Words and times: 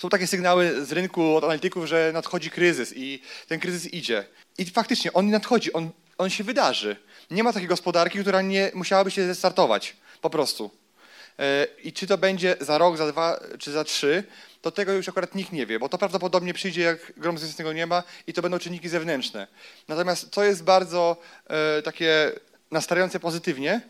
Są 0.00 0.08
takie 0.08 0.26
sygnały 0.26 0.84
z 0.84 0.92
rynku 0.92 1.36
od 1.36 1.44
analityków, 1.44 1.86
że 1.86 2.10
nadchodzi 2.14 2.50
kryzys 2.50 2.92
i 2.96 3.22
ten 3.48 3.60
kryzys 3.60 3.94
idzie. 3.94 4.24
I 4.58 4.64
faktycznie 4.64 5.12
on 5.12 5.30
nadchodzi, 5.30 5.72
on, 5.72 5.90
on 6.18 6.30
się 6.30 6.44
wydarzy. 6.44 6.96
Nie 7.30 7.44
ma 7.44 7.52
takiej 7.52 7.68
gospodarki, 7.68 8.18
która 8.18 8.42
nie 8.42 8.70
musiałaby 8.74 9.10
się 9.10 9.26
zestartować. 9.26 9.96
Po 10.20 10.30
prostu. 10.30 10.70
E, 11.38 11.66
I 11.84 11.92
czy 11.92 12.06
to 12.06 12.18
będzie 12.18 12.56
za 12.60 12.78
rok, 12.78 12.96
za 12.96 13.12
dwa, 13.12 13.40
czy 13.58 13.72
za 13.72 13.84
trzy, 13.84 14.24
to 14.62 14.70
tego 14.70 14.92
już 14.92 15.08
akurat 15.08 15.34
nikt 15.34 15.52
nie 15.52 15.66
wie, 15.66 15.78
bo 15.78 15.88
to 15.88 15.98
prawdopodobnie 15.98 16.54
przyjdzie 16.54 16.82
jak 16.82 17.12
grom 17.16 17.38
z 17.38 17.42
jasnego 17.42 17.72
nieba 17.72 18.02
i 18.26 18.32
to 18.32 18.42
będą 18.42 18.58
czynniki 18.58 18.88
zewnętrzne. 18.88 19.46
Natomiast 19.88 20.30
co 20.30 20.44
jest 20.44 20.64
bardzo 20.64 21.16
e, 21.46 21.82
takie 21.82 22.32
nastawiające 22.70 23.20
pozytywnie, 23.20 23.80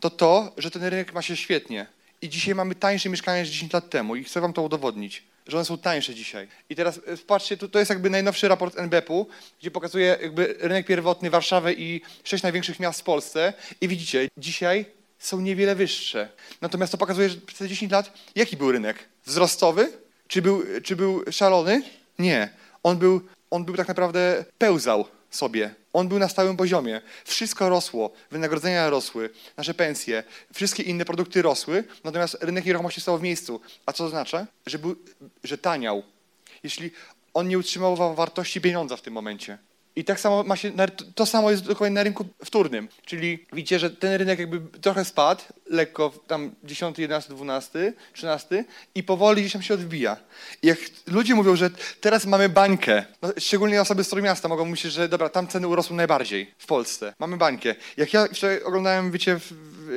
to 0.00 0.10
to, 0.10 0.52
że 0.56 0.70
ten 0.70 0.84
rynek 0.84 1.12
ma 1.12 1.22
się 1.22 1.36
świetnie. 1.36 1.86
I 2.22 2.28
dzisiaj 2.28 2.54
mamy 2.54 2.74
tańsze 2.74 3.08
mieszkania 3.08 3.40
niż 3.40 3.50
10 3.50 3.72
lat 3.72 3.90
temu 3.90 4.16
i 4.16 4.24
chcę 4.24 4.40
wam 4.40 4.52
to 4.52 4.62
udowodnić 4.62 5.28
że 5.48 5.56
one 5.56 5.64
są 5.64 5.78
tańsze 5.78 6.14
dzisiaj. 6.14 6.48
I 6.70 6.76
teraz 6.76 7.00
e, 7.06 7.16
patrzcie, 7.16 7.56
to, 7.56 7.68
to 7.68 7.78
jest 7.78 7.88
jakby 7.88 8.10
najnowszy 8.10 8.48
raport 8.48 8.78
NBP-u, 8.78 9.26
gdzie 9.60 9.70
pokazuje 9.70 10.18
jakby 10.22 10.56
rynek 10.58 10.86
pierwotny 10.86 11.30
Warszawę 11.30 11.72
i 11.72 12.00
sześć 12.24 12.42
największych 12.42 12.80
miast 12.80 13.00
w 13.00 13.04
Polsce 13.04 13.52
i 13.80 13.88
widzicie, 13.88 14.28
dzisiaj 14.36 14.86
są 15.18 15.40
niewiele 15.40 15.74
wyższe. 15.74 16.28
Natomiast 16.60 16.92
to 16.92 16.98
pokazuje, 16.98 17.28
że 17.28 17.36
przez 17.36 17.68
10 17.68 17.92
lat 17.92 18.12
jaki 18.34 18.56
był 18.56 18.72
rynek? 18.72 19.08
Wzrostowy? 19.24 19.92
Czy 20.28 20.42
był, 20.42 20.62
czy 20.84 20.96
był 20.96 21.22
szalony? 21.30 21.82
Nie. 22.18 22.48
On 22.82 22.98
był, 22.98 23.20
on 23.50 23.64
był 23.64 23.76
tak 23.76 23.88
naprawdę 23.88 24.44
pełzał 24.58 25.08
sobie. 25.30 25.74
On 25.92 26.08
był 26.08 26.18
na 26.18 26.28
stałym 26.28 26.56
poziomie. 26.56 27.00
Wszystko 27.24 27.68
rosło, 27.68 28.12
wynagrodzenia 28.30 28.90
rosły, 28.90 29.30
nasze 29.56 29.74
pensje, 29.74 30.22
wszystkie 30.54 30.82
inne 30.82 31.04
produkty 31.04 31.42
rosły, 31.42 31.84
natomiast 32.04 32.36
rynek 32.40 32.64
nieruchomości 32.64 33.00
stał 33.00 33.18
w 33.18 33.22
miejscu. 33.22 33.60
A 33.86 33.92
co 33.92 34.04
oznacza? 34.04 34.46
Że, 34.66 34.78
był, 34.78 34.96
że 35.44 35.58
taniał. 35.58 36.02
Jeśli 36.62 36.90
on 37.34 37.48
nie 37.48 37.58
utrzymywał 37.58 38.14
wartości 38.14 38.60
pieniądza 38.60 38.96
w 38.96 39.02
tym 39.02 39.14
momencie. 39.14 39.58
I 39.96 40.04
tak 40.04 40.20
samo 40.20 40.42
ma 40.42 40.56
się, 40.56 40.72
to 41.14 41.26
samo 41.26 41.50
jest 41.50 41.64
dokładnie 41.64 41.94
na 41.94 42.02
rynku 42.02 42.24
wtórnym. 42.44 42.88
Czyli 43.04 43.46
widzicie, 43.52 43.78
że 43.78 43.90
ten 43.90 44.14
rynek 44.14 44.38
jakby 44.38 44.78
trochę 44.80 45.04
spadł, 45.04 45.42
lekko 45.70 46.12
tam 46.26 46.50
10, 46.64 46.98
11, 46.98 47.34
12, 47.34 47.92
13 48.12 48.64
i 48.94 49.02
powoli 49.02 49.42
gdzieś 49.42 49.52
tam 49.52 49.62
się 49.62 49.74
odbija. 49.74 50.16
I 50.62 50.66
jak 50.66 50.78
ludzie 51.06 51.34
mówią, 51.34 51.56
że 51.56 51.70
teraz 52.00 52.26
mamy 52.26 52.48
bańkę, 52.48 53.04
no, 53.22 53.32
szczególnie 53.38 53.80
osoby 53.80 54.04
z 54.04 54.12
miasta 54.12 54.48
mogą 54.48 54.64
myśleć, 54.64 54.92
że 54.92 55.08
dobra, 55.08 55.28
tam 55.28 55.48
ceny 55.48 55.68
urosły 55.68 55.96
najbardziej 55.96 56.54
w 56.58 56.66
Polsce. 56.66 57.14
Mamy 57.18 57.36
bańkę. 57.36 57.74
Jak 57.96 58.12
ja 58.12 58.26
wczoraj 58.26 58.62
oglądałem, 58.62 59.10
wiecie, 59.10 59.40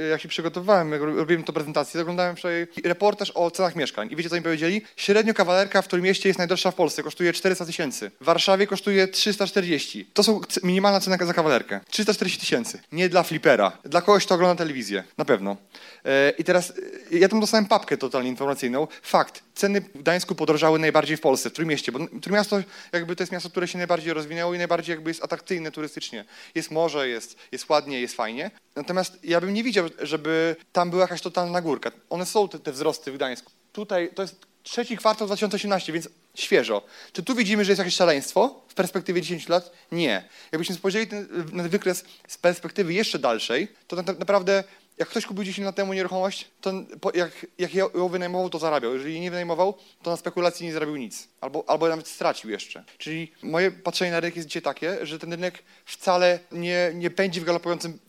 jak 0.10 0.22
się 0.22 0.30
przygotowywałem, 0.30 0.92
jak 0.92 1.02
robiłem 1.02 1.44
tę 1.44 1.54
prezentację, 1.54 1.98
to 1.98 2.02
oglądałem 2.02 2.36
wczoraj 2.36 2.68
reportaż 2.84 3.32
o 3.36 3.52
cenach 3.52 3.76
mieszkań. 3.76 4.08
I 4.12 4.16
wiecie, 4.16 4.30
co 4.30 4.36
mi 4.36 4.42
powiedzieli? 4.42 4.82
Średnio 4.96 5.34
kawalerka 5.34 5.82
w 5.82 5.88
którym 5.88 6.06
mieście 6.06 6.30
jest 6.30 6.38
najdroższa 6.38 6.72
w 6.72 6.76
Polsce, 6.76 7.04
kosztuje 7.04 7.34
400 7.34 7.66
tysięcy. 7.66 8.12
W 8.22 8.26
Warszawie 8.26 8.68
kosztuje 8.68 9.08
340 9.08 9.52
340. 9.52 10.06
To 10.14 10.24
są 10.24 10.42
minimalna 10.64 11.00
cena 11.00 11.18
za 11.26 11.34
kawalerkę. 11.34 11.80
340 11.90 12.40
tysięcy. 12.40 12.80
Nie 12.92 13.10
dla 13.10 13.24
flipera. 13.24 13.72
Dla 13.84 14.02
kogoś, 14.02 14.26
kto 14.26 14.36
ogląda 14.36 14.56
telewizję. 14.56 15.04
Na 15.18 15.26
pewno. 15.26 15.58
E, 16.06 16.34
I 16.38 16.44
teraz 16.44 16.74
e, 17.12 17.18
ja 17.18 17.30
tam 17.30 17.40
dostałem 17.40 17.66
papkę 17.66 17.98
totalnie 17.98 18.30
informacyjną. 18.30 18.88
Fakt. 19.02 19.44
Ceny 19.56 19.82
w 19.82 19.98
Gdańsku 19.98 20.36
podrożały 20.36 20.80
najbardziej 20.80 21.18
w 21.18 21.22
Polsce, 21.22 21.50
w 21.50 21.54
Trójmieście, 21.54 21.92
bo 21.92 22.00
Trójmiasto 22.22 22.62
jakby 22.92 23.16
to 23.16 23.24
jest 23.24 23.32
miasto, 23.32 23.50
które 23.50 23.68
się 23.68 23.78
najbardziej 23.78 24.14
rozwinęło 24.14 24.54
i 24.54 24.58
najbardziej 24.58 24.94
jakby 24.94 25.10
jest 25.10 25.24
atrakcyjne 25.24 25.72
turystycznie. 25.72 26.26
Jest 26.56 26.72
morze, 26.72 27.08
jest, 27.08 27.36
jest 27.52 27.70
ładnie, 27.70 28.02
jest 28.02 28.16
fajnie. 28.16 28.52
Natomiast 28.76 29.20
ja 29.24 29.42
bym 29.42 29.54
nie 29.54 29.64
widział, 29.64 29.86
żeby 30.02 30.56
tam 30.74 30.90
była 30.90 31.02
jakaś 31.02 31.22
totalna 31.22 31.62
górka. 31.62 31.92
One 32.10 32.26
są 32.26 32.50
te, 32.50 32.60
te 32.60 32.72
wzrosty 32.72 33.12
w 33.12 33.16
Gdańsku. 33.16 33.52
Tutaj 33.74 34.10
to 34.16 34.22
jest 34.22 34.52
trzeci 34.64 34.98
kwartał 34.98 35.28
2018, 35.28 35.94
więc 35.94 36.10
świeżo. 36.36 36.86
Czy 37.14 37.24
tu 37.24 37.36
widzimy, 37.36 37.66
że 37.66 37.72
jest 37.72 37.80
jakieś 37.80 37.96
szaleństwo 37.96 38.62
w 38.68 38.74
perspektywie 38.74 39.22
10 39.22 39.50
lat? 39.50 39.72
Nie. 39.92 40.24
Jakbyśmy 40.52 40.76
spojrzeli 40.76 41.08
na 41.52 41.64
wykres 41.64 42.04
z 42.28 42.38
perspektywy 42.38 42.94
jeszcze 42.94 43.20
dalszej, 43.20 43.68
to 43.88 43.96
naprawdę 43.96 44.64
jak 45.02 45.10
ktoś 45.10 45.26
kupił 45.26 45.44
10 45.44 45.66
lat 45.66 45.76
temu 45.76 45.94
nieruchomość, 45.94 46.48
to 46.62 46.74
jak, 47.14 47.46
jak 47.58 47.74
ją 47.74 48.10
wynajmował, 48.10 48.50
to 48.50 48.60
zarabiał. 48.60 48.94
Jeżeli 48.94 49.20
nie 49.20 49.32
wynajmował, 49.32 49.78
to 50.02 50.12
na 50.12 50.18
spekulacji 50.18 50.66
nie 50.66 50.74
zarobił 50.74 50.96
nic. 50.96 51.28
Albo, 51.42 51.64
albo 51.68 51.90
nawet 51.90 52.08
stracił 52.08 52.50
jeszcze. 52.50 52.84
Czyli 52.98 53.32
moje 53.44 53.72
patrzenie 53.72 54.12
na 54.12 54.20
rynek 54.20 54.36
jest 54.36 54.48
dzisiaj 54.48 54.62
takie, 54.62 55.06
że 55.06 55.20
ten 55.20 55.32
rynek 55.32 55.64
wcale 55.86 56.40
nie, 56.52 56.92
nie 56.94 57.10
pędzi 57.10 57.42
w 57.42 57.44
galopującym 57.44 58.00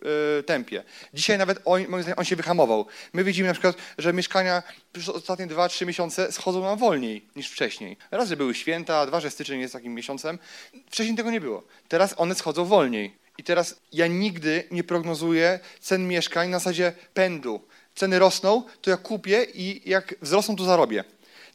y, 0.41 0.43
tempie. 0.43 0.85
Dzisiaj 1.15 1.39
nawet 1.39 1.59
on, 1.65 1.89
moim 1.89 2.03
zdaniem, 2.03 2.19
on 2.19 2.25
się 2.25 2.37
wyhamował. 2.37 2.87
My 3.13 3.25
widzimy 3.25 3.49
na 3.49 3.55
przykład, 3.55 3.77
że 3.99 4.13
mieszkania 4.13 4.63
przez 4.93 5.09
ostatnie 5.09 5.47
2-3 5.47 5.87
miesiące 5.87 6.33
schodzą 6.33 6.63
nam 6.63 6.79
wolniej 6.79 7.27
niż 7.37 7.51
wcześniej. 7.51 7.97
Raz, 8.11 8.29
że 8.29 8.37
były 8.37 8.55
święta, 8.55 9.07
dwa, 9.07 9.21
że 9.21 9.31
styczeń 9.31 9.61
jest 9.61 9.73
takim 9.73 9.95
miesiącem. 9.95 10.39
Wcześniej 10.87 11.17
tego 11.17 11.31
nie 11.31 11.41
było. 11.41 11.63
Teraz 11.89 12.15
one 12.17 12.35
schodzą 12.35 12.65
wolniej. 12.65 13.22
I 13.39 13.45
teraz 13.45 13.77
ja 13.93 14.07
nigdy 14.07 14.65
nie 14.71 14.85
prognozuję 14.85 15.61
cen 15.81 16.09
mieszkań 16.09 16.49
na 16.49 16.59
zasadzie 16.59 16.93
pędu. 17.15 17.61
Ceny 17.95 18.19
rosną, 18.19 18.63
to 18.81 18.91
ja 18.91 18.97
kupię 18.97 19.47
i 19.55 19.91
jak 19.91 20.15
wzrosną, 20.23 20.57
to 20.57 20.65
zarobię. 20.65 21.05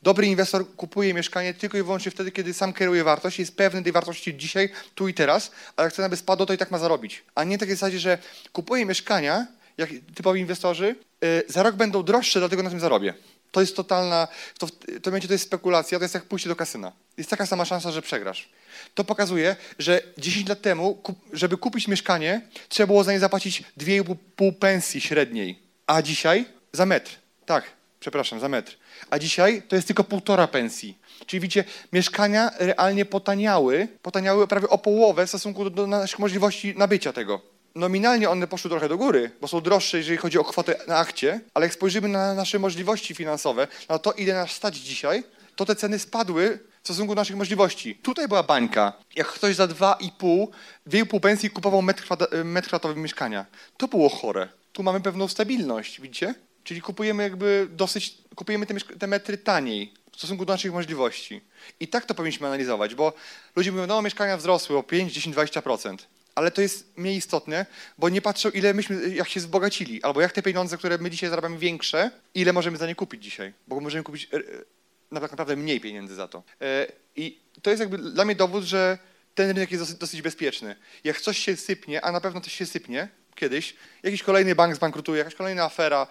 Dobry 0.04 0.28
inwestor 0.28 0.76
kupuje 0.76 1.14
mieszkanie 1.14 1.54
tylko 1.54 1.78
i 1.78 1.84
wyłącznie 1.84 2.12
wtedy, 2.12 2.32
kiedy 2.32 2.54
sam 2.54 2.74
kieruje 2.74 3.04
wartość, 3.04 3.40
jest 3.40 3.56
pewny 3.56 3.84
tej 3.84 3.92
wartości 3.92 4.38
dzisiaj, 4.38 4.70
tu 4.96 5.08
i 5.08 5.14
teraz, 5.14 5.52
a 5.76 5.84
jak 5.84 5.94
cena 5.94 6.10
by 6.10 6.18
spadła, 6.18 6.46
to 6.46 6.54
i 6.54 6.58
tak 6.58 6.72
ma 6.72 6.78
zarobić. 6.78 7.24
A 7.36 7.44
nie 7.44 7.58
takiej 7.58 7.76
zasadzie, 7.76 8.00
że 8.00 8.18
kupuję 8.54 8.86
mieszkania, 8.86 9.48
jak 9.78 9.90
typowi 10.16 10.42
inwestorzy, 10.42 10.96
yy, 11.22 11.44
za 11.48 11.64
rok 11.64 11.76
będą 11.76 12.04
droższe, 12.04 12.40
dlatego 12.40 12.64
na 12.64 12.70
tym 12.70 12.80
zarobię. 12.80 13.14
To 13.52 13.62
jest 13.62 13.76
totalna, 13.76 14.28
to, 14.58 14.68
to 15.02 15.12
będzie 15.12 15.28
to 15.28 15.34
jest 15.34 15.44
spekulacja, 15.44 15.98
to 16.00 16.04
jest 16.04 16.14
jak 16.14 16.24
pójście 16.24 16.50
do 16.50 16.56
kasyna. 16.56 16.92
Jest 17.18 17.30
taka 17.30 17.46
sama 17.46 17.66
szansa, 17.66 17.92
że 17.92 18.02
przegrasz. 18.02 18.50
To 18.94 19.04
pokazuje, 19.04 19.56
że 19.80 20.02
10 20.18 20.50
lat 20.50 20.62
temu, 20.62 21.04
żeby 21.34 21.58
kupić 21.58 21.88
mieszkanie, 21.88 22.42
trzeba 22.70 22.88
było 22.88 23.04
za 23.04 23.12
nie 23.12 23.20
zapłacić 23.20 23.64
2,5 23.78 24.54
pensji 24.54 25.02
średniej. 25.02 25.60
A 25.88 26.02
dzisiaj 26.02 26.46
za 26.74 26.86
metr. 26.86 27.12
Tak, 27.46 27.64
przepraszam, 28.00 28.40
za 28.40 28.50
metr. 28.50 28.78
A 29.10 29.20
dzisiaj 29.20 29.62
to 29.68 29.76
jest 29.76 29.88
tylko 29.88 30.04
półtora 30.04 30.48
pensji. 30.48 30.98
Czyli 31.26 31.40
widzicie, 31.40 31.64
mieszkania 31.94 32.52
realnie 32.60 33.06
potaniały, 33.06 33.88
potaniały 34.02 34.48
prawie 34.48 34.70
o 34.70 34.78
połowę 34.78 35.26
w 35.26 35.30
stosunku 35.30 35.70
do 35.70 35.88
naszych 35.88 36.20
możliwości 36.20 36.74
nabycia 36.78 37.14
tego. 37.14 37.57
Nominalnie 37.78 38.30
one 38.30 38.48
poszły 38.48 38.70
trochę 38.70 38.90
do 38.90 38.98
góry, 38.98 39.32
bo 39.42 39.48
są 39.48 39.62
droższe, 39.62 39.98
jeżeli 39.98 40.18
chodzi 40.18 40.38
o 40.38 40.44
kwotę 40.44 40.76
na 40.88 40.98
akcie, 40.98 41.42
ale 41.54 41.66
jak 41.66 41.74
spojrzymy 41.74 42.08
na 42.08 42.34
nasze 42.34 42.60
możliwości 42.60 43.16
finansowe, 43.16 43.68
na 43.90 44.00
to, 44.00 44.12
ile 44.12 44.34
nas 44.34 44.52
stać 44.52 44.78
dzisiaj, 44.78 45.24
to 45.56 45.66
te 45.66 45.76
ceny 45.76 46.00
spadły 46.00 46.60
w 46.82 46.88
stosunku 46.88 47.16
do 47.16 47.22
naszych 47.22 47.36
możliwości. 47.36 47.96
Tutaj 47.96 48.28
była 48.28 48.44
bańka. 48.44 48.94
Jak 49.16 49.28
ktoś 49.28 49.56
za 49.56 49.68
2,5, 49.68 50.48
2,5 50.88 51.20
pensji 51.20 51.50
kupował 51.50 51.82
metr, 51.82 52.08
metr 52.44 52.68
kwadratowy 52.68 53.02
mieszkania. 53.02 53.46
To 53.78 53.88
było 53.88 54.10
chore. 54.10 54.48
Tu 54.74 54.84
mamy 54.84 55.02
pewną 55.02 55.28
stabilność, 55.28 56.02
widzicie? 56.02 56.36
Czyli 56.64 56.82
kupujemy 56.82 57.24
jakby 57.24 57.68
dosyć, 57.72 58.18
kupujemy 58.36 58.66
te, 58.66 58.74
te 58.74 59.08
metry 59.08 59.38
taniej 59.38 59.94
w 60.12 60.18
stosunku 60.18 60.46
do 60.46 60.54
naszych 60.54 60.74
możliwości. 60.74 61.42
I 61.80 61.88
tak 61.88 62.06
to 62.06 62.14
powinniśmy 62.16 62.48
analizować, 62.48 62.96
bo 62.96 63.14
ludzie 63.56 63.72
mówią, 63.72 63.88
no 63.88 64.02
mieszkania 64.02 64.38
wzrosły 64.38 64.78
o 64.78 64.84
5, 64.84 65.14
10, 65.14 65.36
20% 65.36 65.98
ale 66.38 66.52
to 66.52 66.62
jest 66.62 66.98
mniej 66.98 67.18
istotne, 67.18 67.66
bo 67.98 68.10
nie 68.10 68.22
patrzą, 68.22 68.50
ile 68.50 68.74
myśmy, 68.74 69.10
jak 69.10 69.30
się 69.30 69.40
wzbogacili, 69.40 70.04
albo 70.04 70.22
jak 70.22 70.32
te 70.32 70.42
pieniądze, 70.42 70.78
które 70.78 70.98
my 70.98 71.10
dzisiaj 71.10 71.30
zarabiamy 71.30 71.58
większe, 71.58 72.12
ile 72.36 72.54
możemy 72.54 72.78
za 72.78 72.88
nie 72.88 72.96
kupić 72.96 73.24
dzisiaj, 73.24 73.54
bo 73.68 73.80
możemy 73.80 74.04
kupić 74.04 74.30
e, 74.34 75.20
tak 75.20 75.32
naprawdę 75.32 75.56
mniej 75.56 75.82
pieniędzy 75.82 76.16
za 76.16 76.28
to. 76.28 76.44
E, 76.62 76.88
I 77.16 77.40
to 77.62 77.70
jest 77.70 77.80
jakby 77.80 77.98
dla 77.98 78.26
mnie 78.26 78.36
dowód, 78.36 78.64
że 78.64 78.98
ten 79.36 79.48
rynek 79.48 79.72
jest 79.72 79.84
dosyć, 79.84 79.98
dosyć 79.98 80.22
bezpieczny. 80.22 80.76
Jak 81.04 81.22
coś 81.22 81.38
się 81.38 81.56
sypnie, 81.56 82.06
a 82.06 82.12
na 82.12 82.22
pewno 82.22 82.42
coś 82.42 82.54
się 82.54 82.66
sypnie 82.66 83.08
kiedyś, 83.36 83.76
jakiś 84.04 84.24
kolejny 84.24 84.56
bank 84.56 84.76
zbankrutuje, 84.76 85.18
jakaś 85.18 85.36
kolejna 85.36 85.64
afera, 85.64 86.08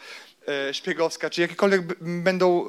e, 0.49 0.75
szpiegowska, 0.75 1.31
czy 1.31 1.41
jakiekolwiek 1.41 1.83
będą, 2.01 2.67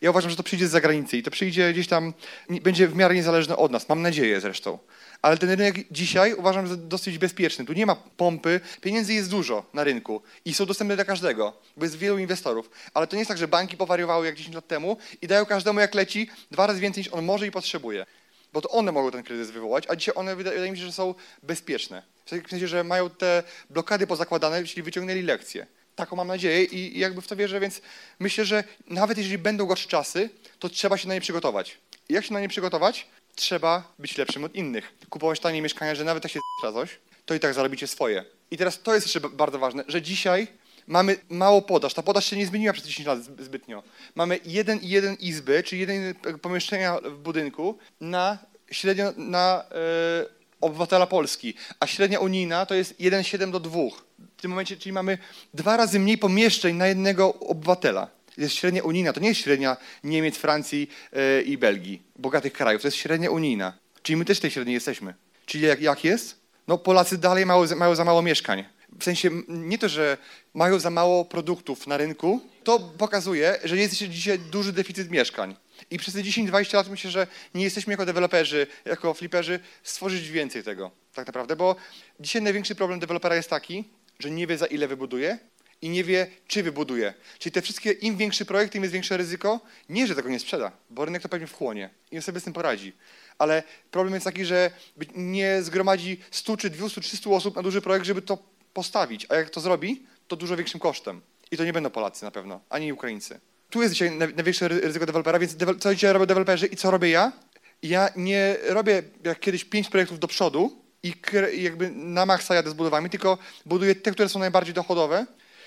ja 0.00 0.10
uważam, 0.10 0.30
że 0.30 0.36
to 0.36 0.42
przyjdzie 0.42 0.68
z 0.68 0.70
zagranicy 0.70 1.16
i 1.16 1.22
to 1.22 1.30
przyjdzie 1.30 1.72
gdzieś 1.72 1.88
tam, 1.88 2.14
będzie 2.62 2.88
w 2.88 2.94
miarę 2.94 3.14
niezależne 3.14 3.56
od 3.56 3.72
nas, 3.72 3.88
mam 3.88 4.02
nadzieję 4.02 4.40
zresztą 4.40 4.78
Ale 5.22 5.38
ten 5.38 5.50
rynek 5.50 5.92
dzisiaj 5.92 6.34
uważam 6.34 6.68
za 6.68 6.76
dosyć 6.76 7.18
bezpieczny. 7.18 7.64
Tu 7.64 7.72
nie 7.72 7.86
ma 7.86 7.96
pompy, 8.16 8.60
pieniędzy 8.80 9.14
jest 9.14 9.30
dużo 9.30 9.64
na 9.74 9.84
rynku 9.84 10.22
i 10.44 10.54
są 10.54 10.66
dostępne 10.66 10.96
dla 10.96 11.04
każdego, 11.04 11.52
bo 11.76 11.84
jest 11.84 11.98
wielu 11.98 12.18
inwestorów. 12.18 12.70
Ale 12.94 13.06
to 13.06 13.16
nie 13.16 13.20
jest 13.20 13.28
tak, 13.28 13.38
że 13.38 13.48
banki 13.48 13.76
powariowały 13.76 14.26
jak 14.26 14.36
10 14.36 14.54
lat 14.54 14.68
temu 14.68 14.96
i 15.22 15.26
dają 15.26 15.46
każdemu 15.46 15.80
jak 15.80 15.94
leci 15.94 16.30
dwa 16.50 16.66
razy 16.66 16.80
więcej 16.80 17.00
niż 17.02 17.12
on 17.12 17.24
może 17.24 17.46
i 17.46 17.50
potrzebuje. 17.50 18.06
Bo 18.52 18.60
to 18.60 18.68
one 18.68 18.92
mogą 18.92 19.10
ten 19.10 19.22
kryzys 19.22 19.50
wywołać, 19.50 19.84
a 19.88 19.96
dzisiaj 19.96 20.14
one 20.14 20.36
wydaje, 20.36 20.70
mi 20.70 20.78
się, 20.78 20.84
że 20.84 20.92
są 20.92 21.14
bezpieczne. 21.42 22.02
W 22.26 22.50
sensie, 22.50 22.68
że 22.68 22.84
mają 22.84 23.10
te 23.10 23.42
blokady 23.70 24.06
pozakładane, 24.06 24.64
czyli 24.64 24.82
wyciągnęli 24.82 25.22
lekcje. 25.22 25.66
Taką 25.94 26.16
mam 26.16 26.28
nadzieję 26.28 26.64
i 26.64 26.98
jakby 26.98 27.22
w 27.22 27.26
to 27.26 27.36
wierzę, 27.36 27.60
więc 27.60 27.80
myślę, 28.18 28.44
że 28.44 28.64
nawet 28.86 29.18
jeżeli 29.18 29.38
będą 29.38 29.66
gorsze 29.66 29.88
czasy, 29.88 30.30
to 30.58 30.68
trzeba 30.68 30.98
się 30.98 31.08
na 31.08 31.14
nie 31.14 31.20
przygotować. 31.20 31.78
I 32.08 32.14
jak 32.14 32.24
się 32.24 32.34
na 32.34 32.40
nie 32.40 32.48
przygotować? 32.48 33.06
Trzeba 33.36 33.92
być 33.98 34.18
lepszym 34.18 34.44
od 34.44 34.54
innych. 34.54 34.94
Kupować 35.10 35.40
tanie 35.40 35.62
mieszkania, 35.62 35.94
że 35.94 36.04
nawet 36.04 36.24
jak 36.24 36.32
się 36.32 36.40
z***a 36.62 36.72
coś, 36.72 36.98
to 37.26 37.34
i 37.34 37.40
tak 37.40 37.54
zarobicie 37.54 37.86
swoje. 37.86 38.24
I 38.50 38.56
teraz 38.56 38.82
to 38.82 38.94
jest 38.94 39.06
jeszcze 39.06 39.20
bardzo 39.20 39.58
ważne, 39.58 39.84
że 39.88 40.02
dzisiaj 40.02 40.48
mamy 40.86 41.16
mało 41.28 41.62
podaż. 41.62 41.94
Ta 41.94 42.02
podaż 42.02 42.24
się 42.26 42.36
nie 42.36 42.46
zmieniła 42.46 42.72
przez 42.72 42.86
10 42.86 43.06
lat 43.06 43.18
zb- 43.18 43.42
zbytnio. 43.42 43.82
Mamy 44.14 44.40
jeden 44.44 44.78
i 44.78 44.88
jeden 44.88 45.14
izby, 45.14 45.62
czyli 45.62 45.80
jeden 45.80 46.14
pomieszczenia 46.42 46.98
w 47.04 47.18
budynku 47.18 47.78
na 48.00 48.38
średnio 48.70 49.12
na 49.16 49.64
e, 49.70 50.26
obywatela 50.60 51.06
Polski, 51.06 51.54
a 51.80 51.86
średnia 51.86 52.20
unijna 52.20 52.66
to 52.66 52.74
jest 52.74 53.00
1,7 53.00 53.50
do 53.50 53.60
2. 53.60 53.78
W 54.36 54.40
tym 54.40 54.50
momencie, 54.50 54.76
czyli 54.76 54.92
mamy 54.92 55.18
dwa 55.54 55.76
razy 55.76 55.98
mniej 55.98 56.18
pomieszczeń 56.18 56.76
na 56.76 56.86
jednego 56.86 57.34
obywatela. 57.34 58.15
Jest 58.36 58.54
średnia 58.54 58.82
unijna, 58.82 59.12
to 59.12 59.20
nie 59.20 59.28
jest 59.28 59.40
średnia 59.40 59.76
Niemiec, 60.04 60.36
Francji 60.36 60.90
e, 61.12 61.42
i 61.42 61.58
Belgii, 61.58 62.02
bogatych 62.16 62.52
krajów, 62.52 62.82
to 62.82 62.88
jest 62.88 62.96
średnia 62.96 63.30
unijna. 63.30 63.78
Czyli 64.02 64.16
my 64.16 64.24
też 64.24 64.40
tej 64.40 64.50
średniej 64.50 64.74
jesteśmy. 64.74 65.14
Czyli 65.46 65.64
jak, 65.64 65.80
jak 65.80 66.04
jest? 66.04 66.40
No 66.68 66.78
Polacy 66.78 67.18
dalej 67.18 67.46
mają, 67.46 67.94
za 67.94 68.04
mało 68.04 68.22
mieszkań. 68.22 68.64
W 68.98 69.04
sensie 69.04 69.30
nie 69.48 69.78
to, 69.78 69.88
że 69.88 70.18
mają 70.54 70.78
za 70.78 70.90
mało 70.90 71.24
produktów 71.24 71.86
na 71.86 71.96
rynku, 71.96 72.40
to 72.64 72.78
pokazuje, 72.78 73.58
że 73.64 73.76
jest 73.76 73.94
dzisiaj 73.94 74.38
duży 74.38 74.72
deficyt 74.72 75.10
mieszkań. 75.10 75.56
I 75.90 75.98
przez 75.98 76.14
te 76.14 76.20
10-20 76.20 76.74
lat 76.74 76.88
myślę, 76.88 77.10
że 77.10 77.26
nie 77.54 77.64
jesteśmy 77.64 77.92
jako 77.92 78.06
deweloperzy, 78.06 78.66
jako 78.84 79.14
fliperzy 79.14 79.60
stworzyć 79.82 80.28
więcej 80.28 80.62
tego 80.62 80.90
tak 81.16 81.26
naprawdę, 81.26 81.56
bo 81.56 81.76
dzisiaj 82.20 82.42
największy 82.42 82.74
problem 82.74 83.00
dewelopera 83.00 83.36
jest 83.36 83.50
taki, 83.50 83.84
że 84.18 84.30
nie 84.30 84.46
wie 84.46 84.58
za 84.58 84.66
ile 84.66 84.88
wybuduje 84.88 85.38
i 85.82 85.88
nie 85.88 86.04
wie 86.04 86.26
czy 86.46 86.62
wybuduje. 86.62 87.14
Czyli 87.38 87.52
te 87.52 87.62
wszystkie, 87.62 87.92
im 87.92 88.16
większy 88.16 88.44
projekt, 88.44 88.72
tym 88.72 88.82
jest 88.82 88.92
większe 88.92 89.16
ryzyko. 89.16 89.60
Nie, 89.88 90.06
że 90.06 90.14
tego 90.14 90.28
nie 90.28 90.38
sprzeda, 90.38 90.72
bo 90.90 91.04
rynek 91.04 91.22
to 91.22 91.28
pewnie 91.28 91.46
wchłonie 91.46 91.90
i 92.10 92.16
on 92.16 92.22
sobie 92.22 92.40
z 92.40 92.44
tym 92.44 92.52
poradzi. 92.52 92.92
Ale 93.38 93.62
problem 93.90 94.14
jest 94.14 94.24
taki, 94.24 94.44
że 94.44 94.70
nie 95.16 95.62
zgromadzi 95.62 96.20
100 96.30 96.56
czy 96.56 96.70
200, 96.70 97.00
300 97.00 97.30
osób 97.30 97.56
na 97.56 97.62
duży 97.62 97.80
projekt, 97.82 98.06
żeby 98.06 98.22
to 98.22 98.38
postawić. 98.72 99.26
A 99.28 99.34
jak 99.34 99.50
to 99.50 99.60
zrobi, 99.60 100.02
to 100.28 100.36
dużo 100.36 100.56
większym 100.56 100.80
kosztem. 100.80 101.20
I 101.50 101.56
to 101.56 101.64
nie 101.64 101.72
będą 101.72 101.90
Polacy 101.90 102.24
na 102.24 102.30
pewno, 102.30 102.60
ani 102.70 102.92
Ukraińcy. 102.92 103.40
Tu 103.70 103.82
jest 103.82 103.94
dzisiaj 103.94 104.10
naj- 104.10 104.34
największe 104.36 104.68
ry- 104.68 104.80
ryzyko 104.80 105.06
dewelopera, 105.06 105.38
więc 105.38 105.56
co 105.80 105.94
dzisiaj 105.94 106.12
robią 106.12 106.26
deweloperzy 106.26 106.66
i 106.66 106.76
co 106.76 106.90
robię 106.90 107.08
ja? 107.10 107.32
Ja 107.82 108.08
nie 108.16 108.56
robię 108.68 109.02
jak 109.24 109.40
kiedyś 109.40 109.64
pięć 109.64 109.88
projektów 109.88 110.18
do 110.18 110.28
przodu 110.28 110.82
i 111.02 111.12
jakby 111.62 111.90
na 111.90 112.26
maksa 112.26 112.54
jadę 112.54 112.70
z 112.70 112.74
budowami, 112.74 113.10
tylko 113.10 113.38
buduję 113.66 113.94
te, 113.94 114.10
które 114.12 114.28
są 114.28 114.38
najbardziej 114.38 114.74
dochodowe, 114.74 115.26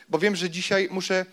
bo 0.10 0.20
wiem, 0.20 0.36
że 0.36 0.50
dzisiaj 0.50 0.88
muszę, 0.92 1.26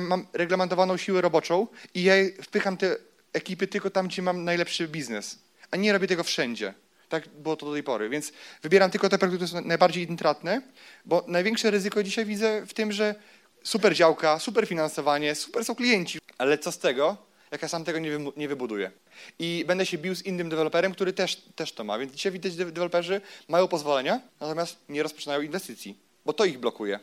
mam 0.00 0.26
reglamentowaną 0.32 0.96
siłę 0.96 1.20
roboczą 1.20 1.66
i 1.94 2.02
ja 2.02 2.14
wpycham 2.42 2.76
te 2.76 2.96
ekipy 3.32 3.66
tylko 3.66 3.90
tam, 3.90 4.08
gdzie 4.08 4.22
mam 4.22 4.44
najlepszy 4.44 4.88
biznes, 4.88 5.38
a 5.70 5.76
nie 5.76 5.92
robię 5.92 6.06
tego 6.06 6.24
wszędzie. 6.24 6.74
Tak 7.08 7.28
było 7.28 7.56
to 7.56 7.66
do 7.66 7.72
tej 7.72 7.82
pory, 7.82 8.08
więc 8.08 8.32
wybieram 8.62 8.90
tylko 8.90 9.08
te 9.08 9.18
projekty, 9.18 9.46
które 9.46 9.60
są 9.60 9.68
najbardziej 9.68 10.08
intratne, 10.08 10.62
bo 11.04 11.24
największe 11.28 11.70
ryzyko 11.70 12.02
dzisiaj 12.02 12.24
widzę 12.24 12.66
w 12.66 12.74
tym, 12.74 12.92
że 12.92 13.14
super 13.62 13.94
działka, 13.94 14.38
super 14.38 14.66
finansowanie, 14.66 15.34
super 15.34 15.64
są 15.64 15.74
klienci, 15.74 16.18
ale 16.38 16.58
co 16.58 16.72
z 16.72 16.78
tego, 16.78 17.16
jak 17.50 17.62
ja 17.62 17.68
sam 17.68 17.84
tego 17.84 17.98
nie, 17.98 18.10
wymu- 18.10 18.32
nie 18.36 18.48
wybuduję. 18.48 18.90
I 19.38 19.64
będę 19.66 19.86
się 19.86 19.98
bił 19.98 20.14
z 20.14 20.22
innym 20.22 20.48
deweloperem, 20.48 20.92
który 20.92 21.12
też, 21.12 21.36
też 21.36 21.72
to 21.72 21.84
ma. 21.84 21.98
Więc 21.98 22.12
dzisiaj 22.12 22.32
widać, 22.32 22.52
że 22.52 22.64
deweloperzy 22.64 23.20
mają 23.48 23.68
pozwolenia, 23.68 24.20
natomiast 24.40 24.76
nie 24.88 25.02
rozpoczynają 25.02 25.40
inwestycji, 25.40 25.98
bo 26.24 26.32
to 26.32 26.44
ich 26.44 26.58
blokuje. 26.58 27.00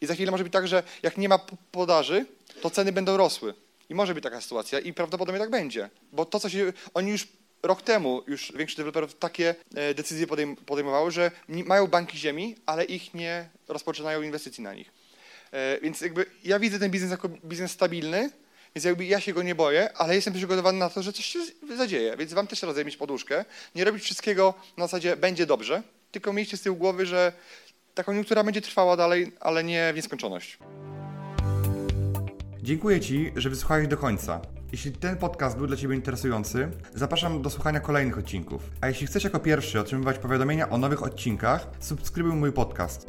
I 0.00 0.06
za 0.06 0.14
chwilę 0.14 0.30
może 0.30 0.44
być 0.44 0.52
tak, 0.52 0.68
że 0.68 0.82
jak 1.02 1.16
nie 1.18 1.28
ma 1.28 1.38
podaży, 1.72 2.26
to 2.62 2.70
ceny 2.70 2.92
będą 2.92 3.16
rosły. 3.16 3.54
I 3.90 3.94
może 3.94 4.14
być 4.14 4.24
taka 4.24 4.40
sytuacja 4.40 4.78
i 4.78 4.92
prawdopodobnie 4.92 5.40
tak 5.40 5.50
będzie. 5.50 5.90
Bo 6.12 6.24
to, 6.24 6.40
co 6.40 6.48
się. 6.48 6.72
Oni 6.94 7.10
już 7.10 7.28
rok 7.62 7.82
temu, 7.82 8.22
już 8.26 8.52
większość 8.56 8.76
deweloperów 8.76 9.14
takie 9.18 9.54
e, 9.74 9.94
decyzje 9.94 10.26
podejm- 10.26 10.56
podejmowały, 10.56 11.10
że 11.10 11.30
mają 11.48 11.86
banki 11.86 12.18
ziemi, 12.18 12.56
ale 12.66 12.84
ich 12.84 13.14
nie 13.14 13.48
rozpoczynają 13.68 14.22
inwestycji 14.22 14.62
na 14.62 14.74
nich. 14.74 14.90
E, 15.52 15.80
Więc 15.80 16.00
jakby 16.00 16.26
ja 16.44 16.58
widzę 16.58 16.78
ten 16.78 16.90
biznes 16.90 17.10
jako 17.10 17.28
biznes 17.28 17.70
stabilny, 17.70 18.30
więc 18.74 18.84
jakby 18.84 19.04
ja 19.04 19.20
się 19.20 19.32
go 19.32 19.42
nie 19.42 19.54
boję, 19.54 19.92
ale 19.96 20.14
jestem 20.14 20.34
przygotowany 20.34 20.78
na 20.78 20.90
to, 20.90 21.02
że 21.02 21.12
coś 21.12 21.24
się 21.24 21.38
zadzieje. 21.76 22.16
Więc 22.16 22.32
wam 22.32 22.46
też 22.46 22.62
radzę 22.62 22.84
mieć 22.84 22.96
poduszkę. 22.96 23.44
Nie 23.74 23.84
robić 23.84 24.02
wszystkiego 24.04 24.54
na 24.76 24.84
zasadzie 24.86 25.16
będzie 25.16 25.46
dobrze, 25.46 25.82
tylko 26.12 26.32
miejcie 26.32 26.56
z 26.56 26.60
tyłu 26.62 26.76
głowy, 26.76 27.06
że 27.06 27.32
ta 28.00 28.04
koniunktura 28.04 28.44
będzie 28.44 28.60
trwała 28.60 28.96
dalej, 28.96 29.32
ale 29.40 29.64
nie 29.64 29.92
w 29.92 29.96
nieskończoność. 29.96 30.58
Dziękuję 32.62 33.00
Ci, 33.00 33.32
że 33.36 33.50
wysłuchałeś 33.50 33.88
do 33.88 33.96
końca. 33.96 34.40
Jeśli 34.72 34.92
ten 34.92 35.16
podcast 35.16 35.56
był 35.56 35.66
dla 35.66 35.76
Ciebie 35.76 35.94
interesujący, 35.94 36.68
zapraszam 36.94 37.42
do 37.42 37.50
słuchania 37.50 37.80
kolejnych 37.80 38.18
odcinków. 38.18 38.70
A 38.80 38.88
jeśli 38.88 39.06
chcesz 39.06 39.24
jako 39.24 39.40
pierwszy 39.40 39.80
otrzymywać 39.80 40.18
powiadomienia 40.18 40.70
o 40.70 40.78
nowych 40.78 41.02
odcinkach, 41.02 41.66
subskrybuj 41.80 42.32
mój 42.32 42.52
podcast. 42.52 43.06